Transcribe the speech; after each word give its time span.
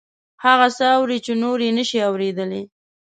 هغه 0.45 0.67
څه 0.77 0.85
اوري 0.97 1.17
چې 1.25 1.31
نور 1.43 1.57
یې 1.65 1.71
نشي 1.77 1.99
اوریدلی 2.09 2.61